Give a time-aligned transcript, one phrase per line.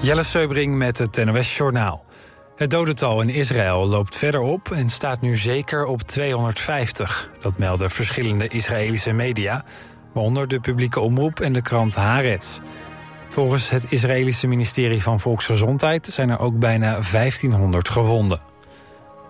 [0.00, 2.04] Jelle Seubring met het NOS Journaal.
[2.56, 7.30] Het dodental in Israël loopt verder op en staat nu zeker op 250.
[7.40, 9.64] Dat melden verschillende Israëlische media,
[10.12, 12.58] waaronder de publieke omroep en de krant Haaretz.
[13.28, 18.40] Volgens het Israëlische ministerie van Volksgezondheid zijn er ook bijna 1500 gewonden.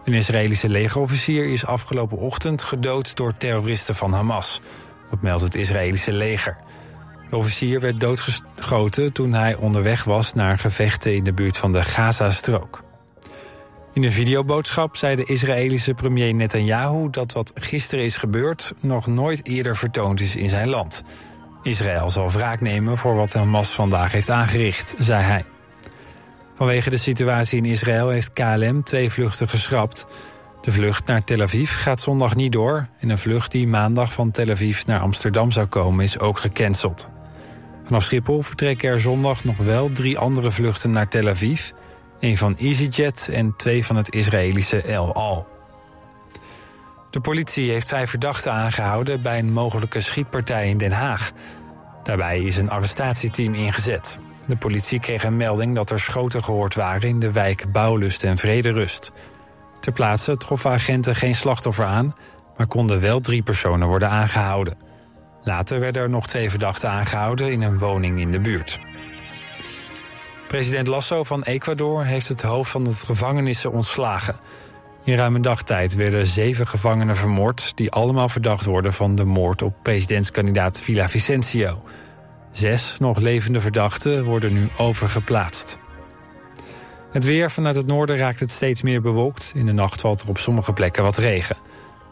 [0.04, 4.60] Een Israëlische legerofficier is afgelopen ochtend gedood door terroristen van Hamas.
[5.10, 6.56] Dat meldt het Israëlische leger.
[7.30, 11.82] De officier werd doodgeschoten toen hij onderweg was naar gevechten in de buurt van de
[11.82, 12.84] Gaza-strook.
[13.92, 19.46] In een videoboodschap zei de Israëlische premier Netanyahu dat wat gisteren is gebeurd nog nooit
[19.46, 21.02] eerder vertoond is in zijn land.
[21.62, 25.44] Israël zal wraak nemen voor wat Hamas vandaag heeft aangericht, zei hij.
[26.54, 30.06] Vanwege de situatie in Israël heeft KLM twee vluchten geschrapt.
[30.66, 34.30] De vlucht naar Tel Aviv gaat zondag niet door en een vlucht die maandag van
[34.30, 37.10] Tel Aviv naar Amsterdam zou komen is ook gecanceld.
[37.84, 41.70] Vanaf Schiphol vertrekken er zondag nog wel drie andere vluchten naar Tel Aviv.
[42.20, 45.48] Een van EasyJet en twee van het Israëlische El Al.
[47.10, 51.32] De politie heeft vijf verdachten aangehouden bij een mogelijke schietpartij in Den Haag.
[52.04, 54.18] Daarbij is een arrestatieteam ingezet.
[54.46, 58.36] De politie kreeg een melding dat er schoten gehoord waren in de wijk Bouwlust en
[58.36, 59.12] Vrederust.
[59.86, 62.14] Ter plaatse troffen agenten geen slachtoffer aan,
[62.56, 64.74] maar konden wel drie personen worden aangehouden.
[65.42, 68.80] Later werden er nog twee verdachten aangehouden in een woning in de buurt.
[70.48, 74.36] President Lasso van Ecuador heeft het hoofd van het gevangenissen ontslagen.
[75.04, 77.72] In ruim een dagtijd werden zeven gevangenen vermoord...
[77.76, 81.82] die allemaal verdacht worden van de moord op presidentskandidaat Vicencio.
[82.52, 85.78] Zes nog levende verdachten worden nu overgeplaatst.
[87.10, 89.52] Het weer vanuit het noorden raakt het steeds meer bewolkt.
[89.54, 91.56] In de nacht valt er op sommige plekken wat regen.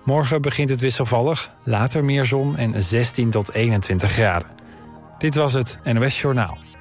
[0.05, 4.49] Morgen begint het wisselvallig, later meer zon en 16 tot 21 graden.
[5.19, 6.74] Dit was het NOS Journaal.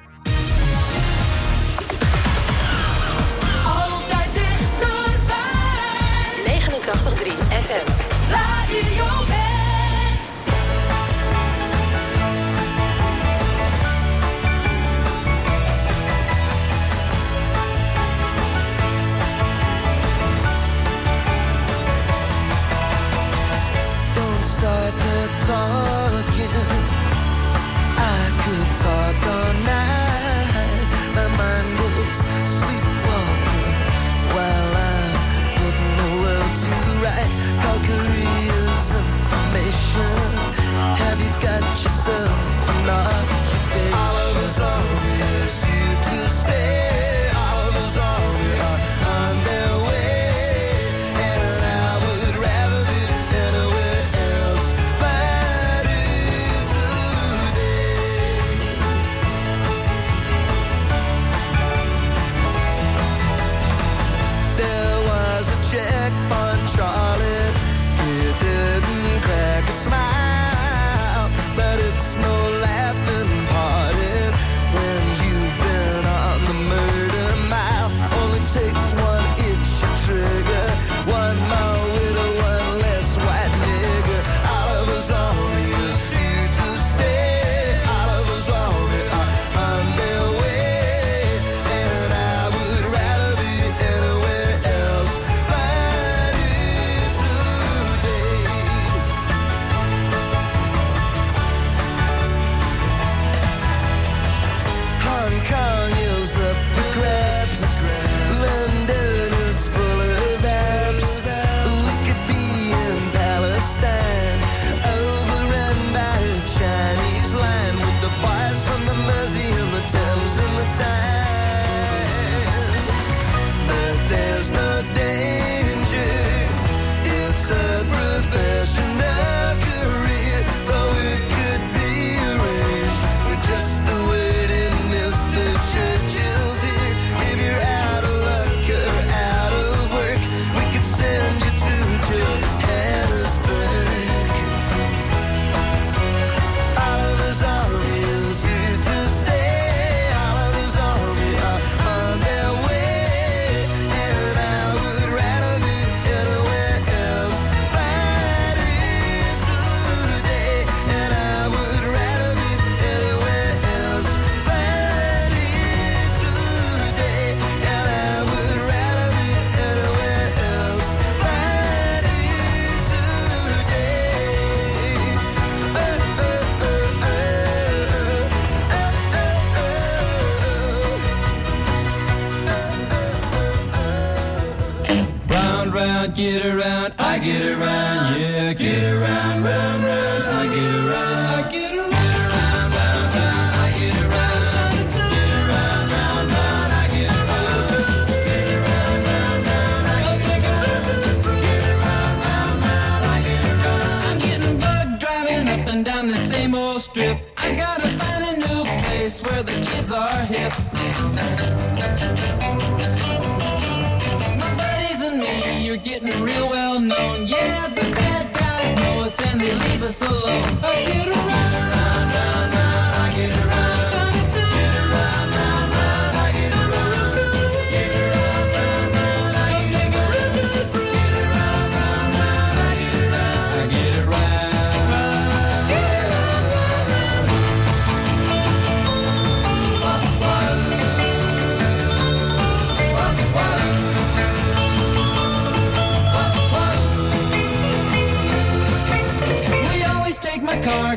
[219.84, 221.23] us alone.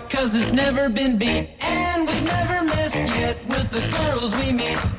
[0.09, 1.50] cause it's never been beat.
[1.59, 4.96] And we've never missed yet with the girls we meet.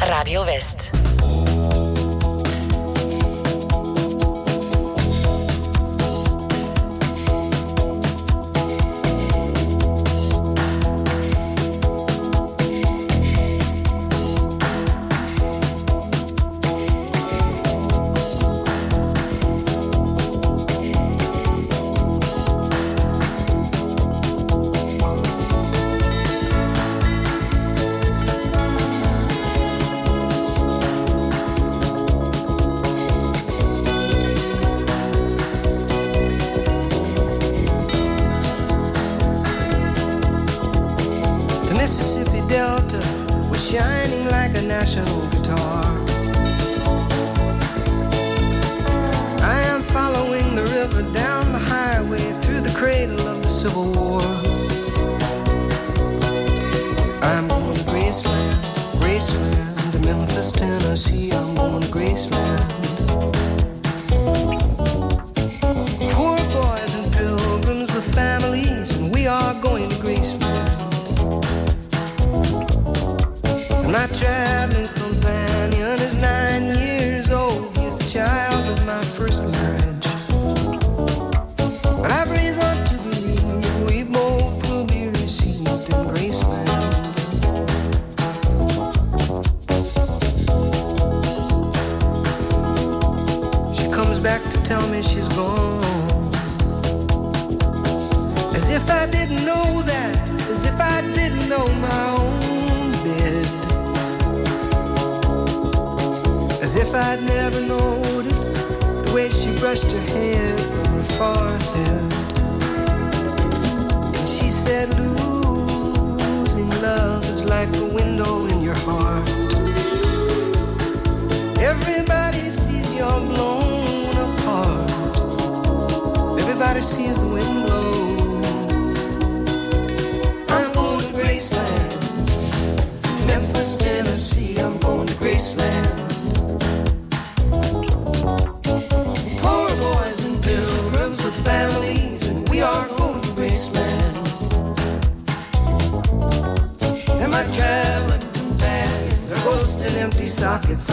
[0.00, 0.85] Radio West.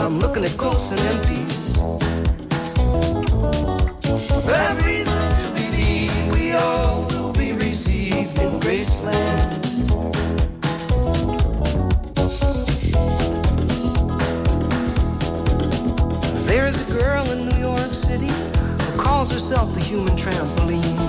[0.03, 1.77] I'm looking at ghosts and empties.
[4.43, 9.63] Have reason to believe we all will be received in Graceland.
[16.47, 20.99] There is a girl in New York City who calls herself a human trampoline.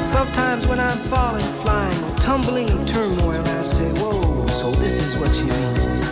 [0.00, 4.27] Sometimes when I'm falling, flying, tumbling in turmoil, I say, whoa
[5.28, 6.02] what she means.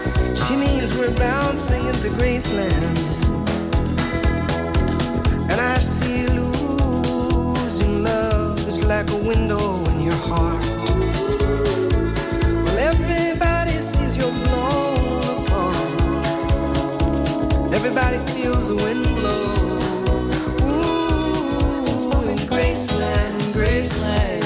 [0.46, 2.96] She means we're bouncing into Graceland.
[5.50, 10.62] And I see losing love is like a window in your heart.
[12.64, 15.76] Well, everybody sees you're blown apart.
[17.72, 19.78] Everybody feels the wind blow.
[20.68, 24.45] Ooh, in Graceland, in Graceland.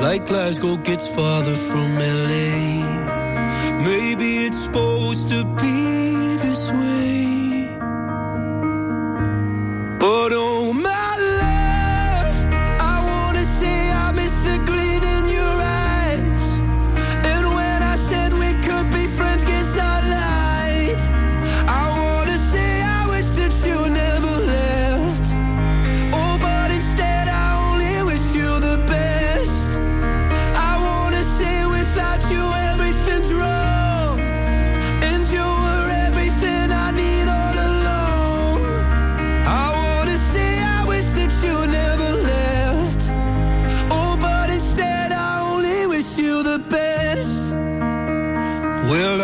[0.00, 3.78] like Glasgow gets farther from LA.
[3.82, 5.97] Maybe it's supposed to be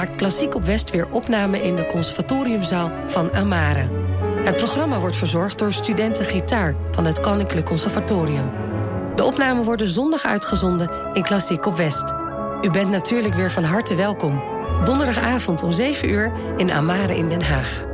[0.00, 3.88] Maakt Klassiek op West weer opname in de conservatoriumzaal van Amare.
[4.44, 8.50] Het programma wordt verzorgd door studenten gitaar van het Koninklijk Conservatorium.
[9.14, 12.14] De opnamen worden zondag uitgezonden in Klassiek op West.
[12.62, 14.42] U bent natuurlijk weer van harte welkom.
[14.84, 17.89] Donderdagavond om 7 uur in Amare in Den Haag.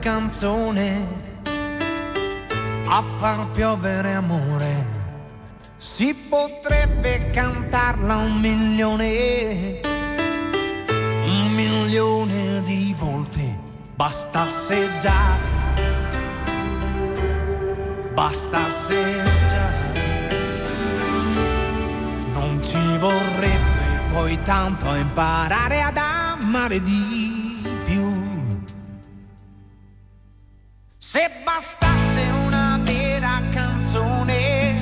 [0.00, 1.06] Canzone
[2.86, 4.86] a far piovere amore,
[5.76, 9.80] si potrebbe cantarla un milione,
[11.24, 13.58] un milione di volte.
[13.94, 15.36] Bastasse già,
[18.14, 19.70] bastasse già,
[22.32, 27.09] non ci vorrebbe poi tanto imparare ad amare di
[31.12, 34.76] Se bastasse una vera canzone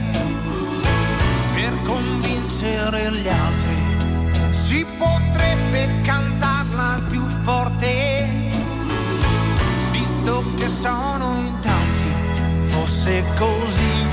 [1.54, 8.28] per convincere gli altri, si potrebbe cantarla più forte,
[9.90, 12.12] visto che sono in tanti,
[12.64, 14.06] fosse così,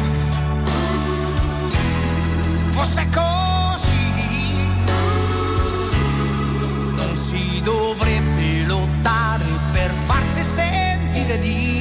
[2.69, 4.23] fosse così,
[6.95, 11.74] non si dovrebbe lottare per farsi sentire di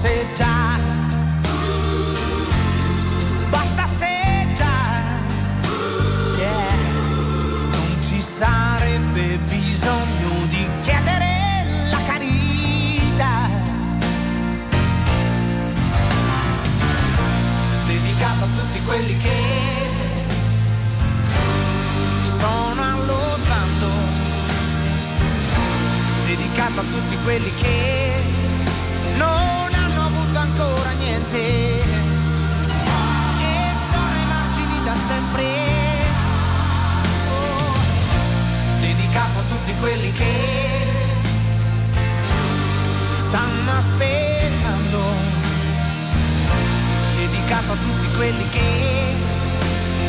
[0.00, 0.78] Bastasse già,
[3.50, 5.02] bastasse già,
[6.38, 6.70] yeah.
[7.70, 13.48] non ci sarebbe bisogno di chiedere la carità.
[17.86, 19.38] Dedicato a tutti quelli che
[22.24, 23.88] sono allo sbando.
[26.24, 28.19] Dedicato a tutti quelli che
[31.30, 31.82] niente.
[33.38, 35.44] E sono ai margini da sempre.
[37.30, 37.76] Oh,
[38.80, 40.34] dedicato a tutti quelli che
[43.16, 44.98] stanno aspettando.
[47.16, 49.14] Dedicato a tutti quelli che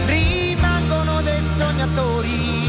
[0.05, 2.60] rimangono dei sognatori.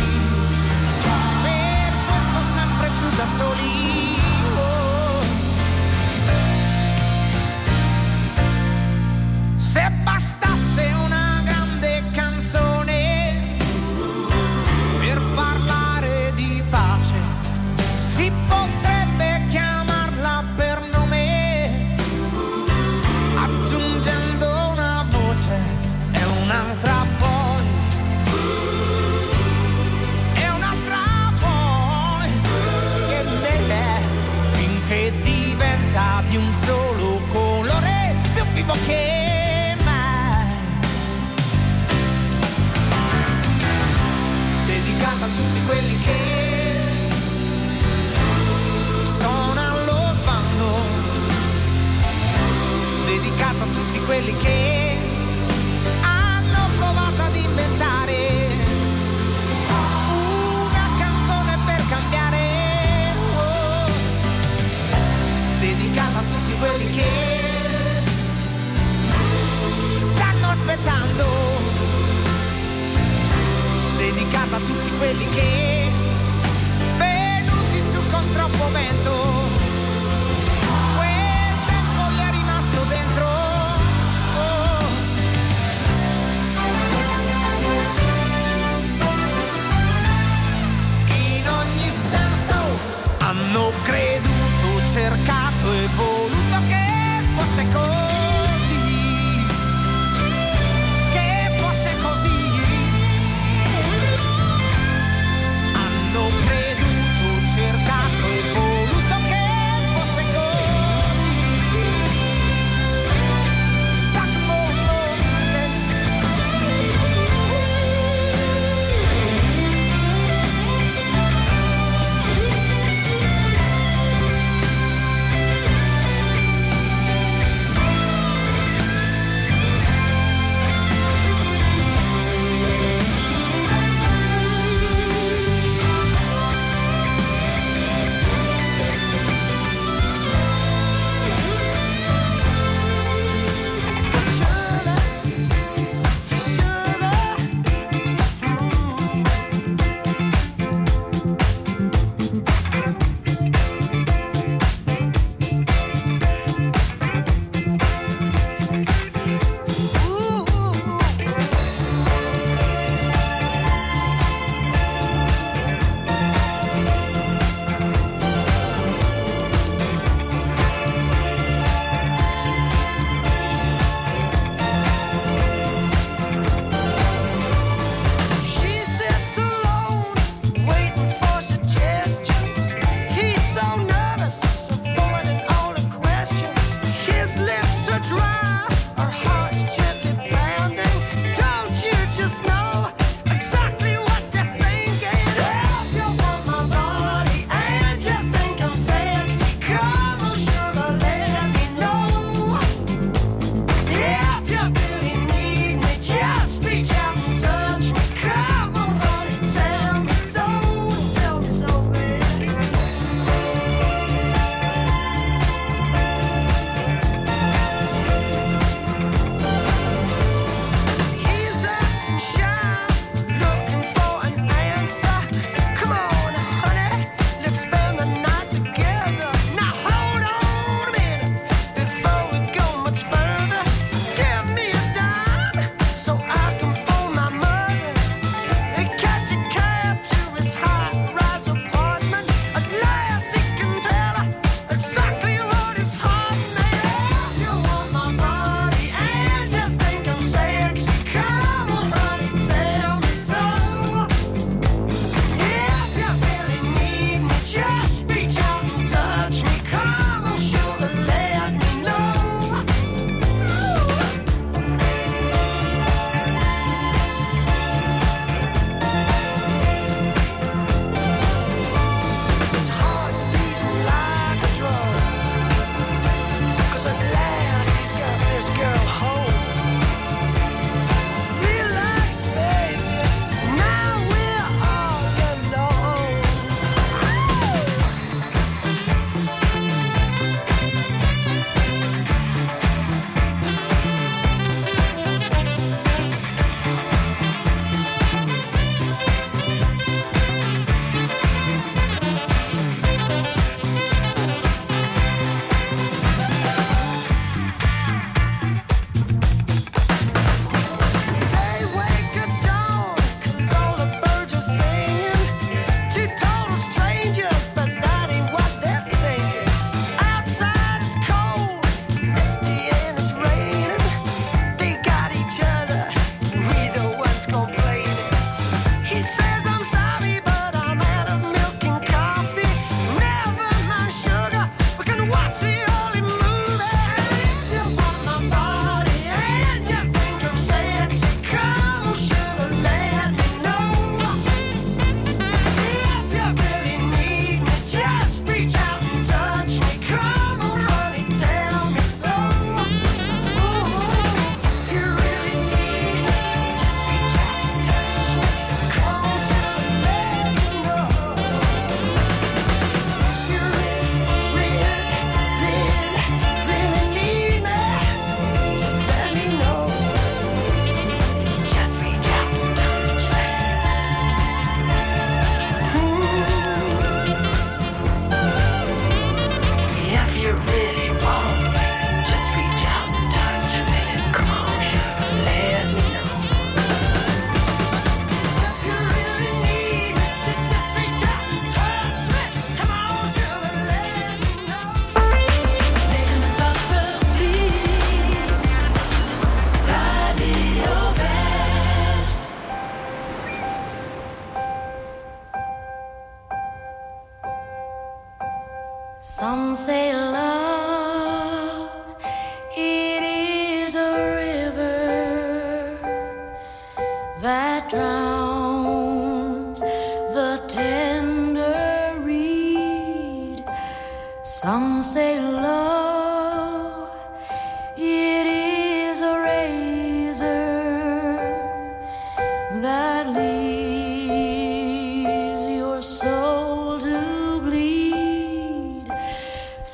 [97.62, 98.11] Mexico.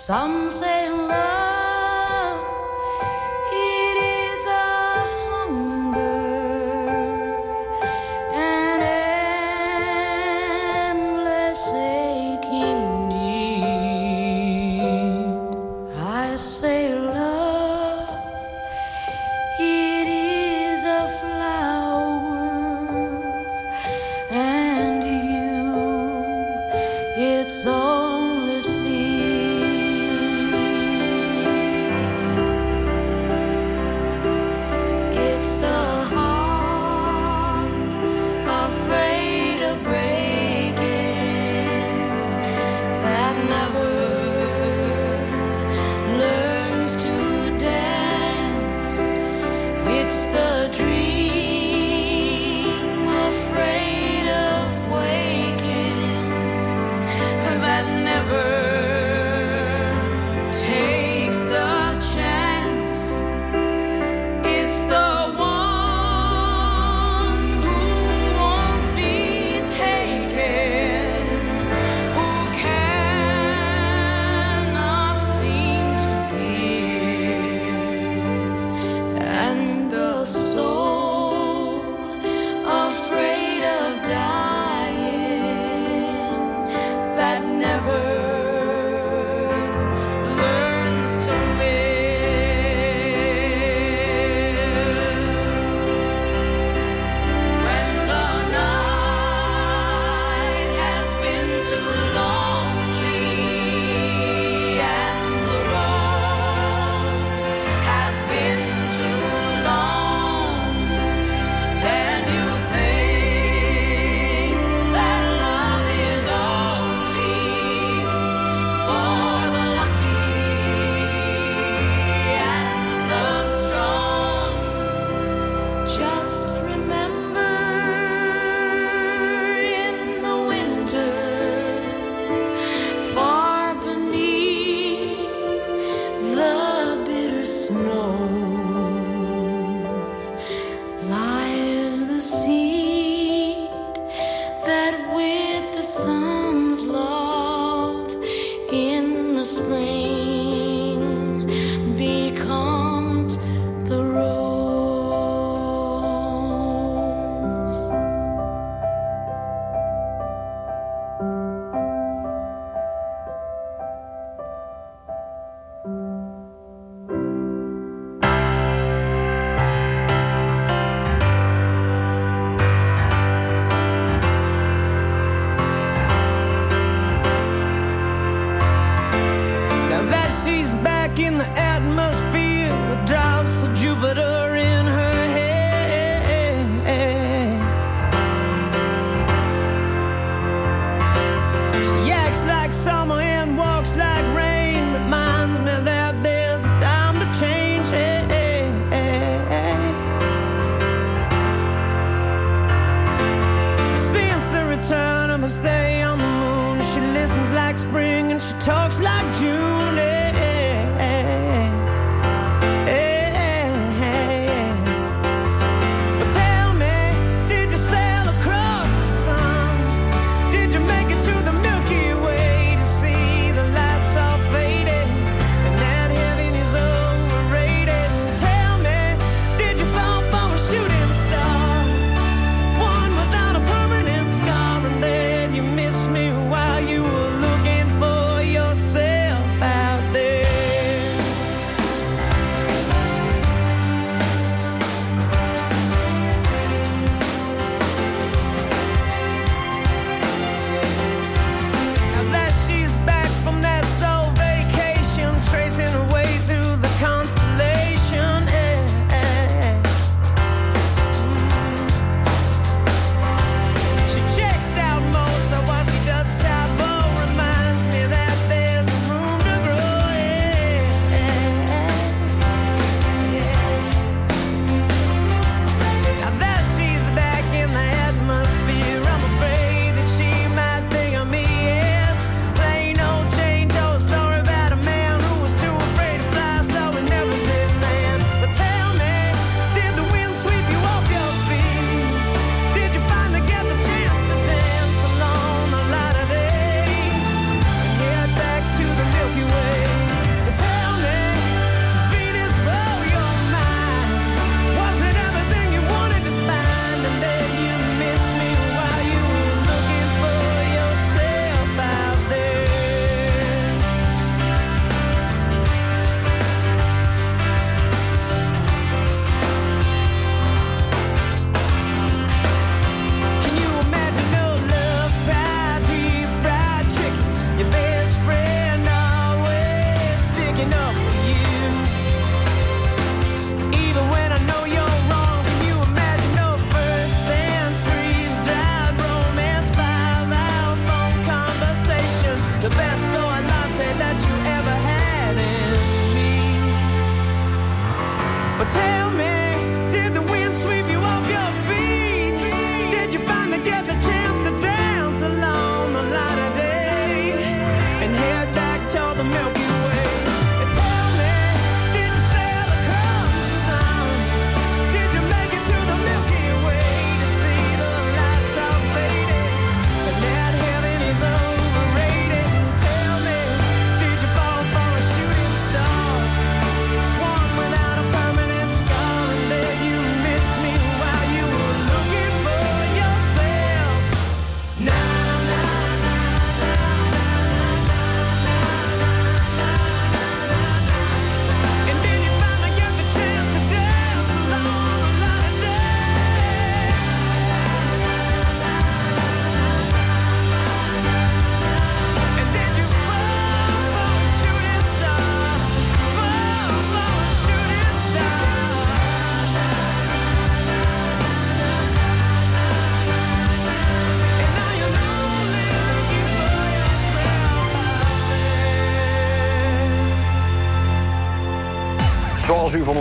[0.09, 0.78] Some say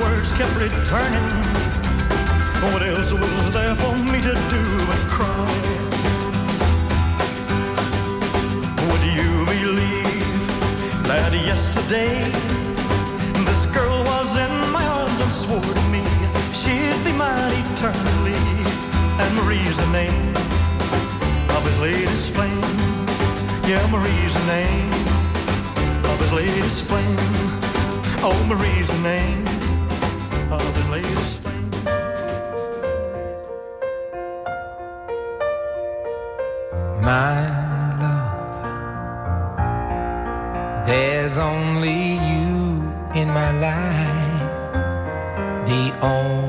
[0.00, 1.28] words kept returning.
[2.72, 5.50] What else was there for me to do but cry?
[8.88, 10.42] Would you believe
[11.10, 12.14] that yesterday
[13.44, 16.04] this girl was in my arms and swore to me
[16.52, 18.40] she'd be mine eternally?
[19.20, 20.34] And Marie's the name
[21.56, 22.62] of his latest flame.
[23.68, 24.92] Yeah, Marie's the name
[26.10, 27.16] of his latest flame.
[28.26, 29.53] Oh, Marie's the name
[30.58, 31.70] pub and his flame.
[37.02, 37.34] My
[38.04, 38.56] love,
[40.86, 42.52] there's only you
[43.20, 44.62] in my life,
[45.70, 46.43] the only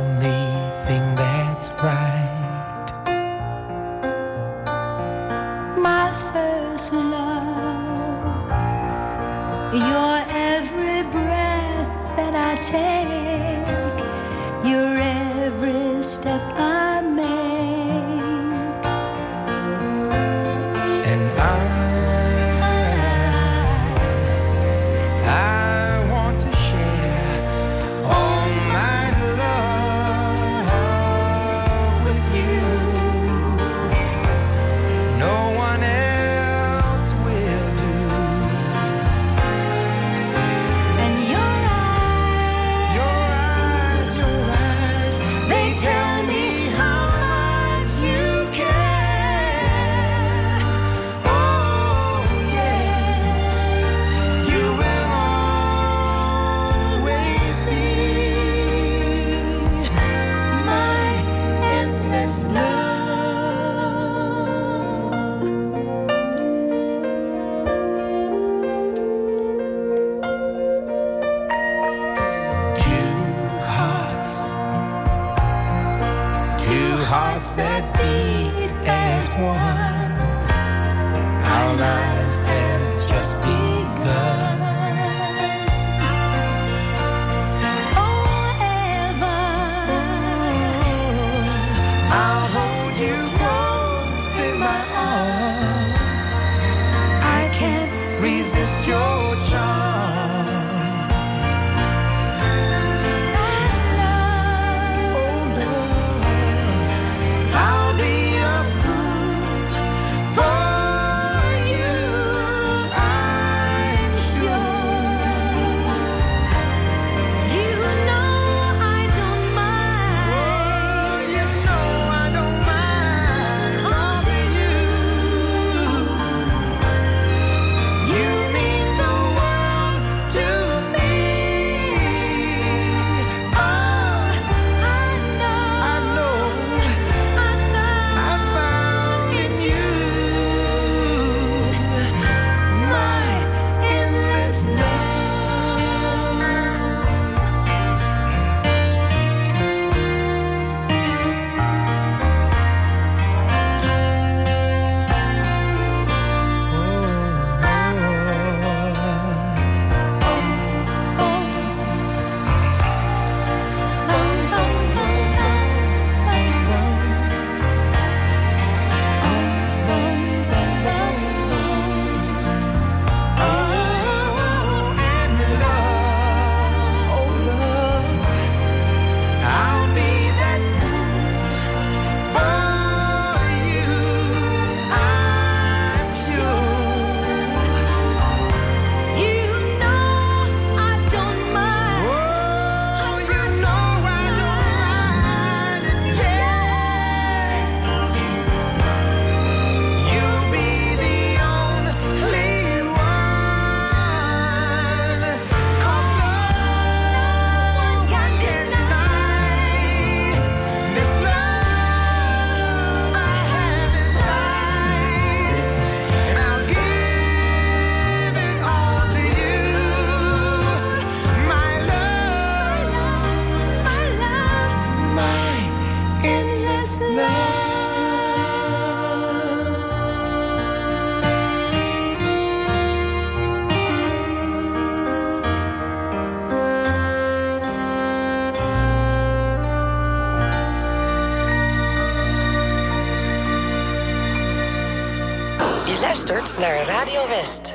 [247.46, 247.75] best.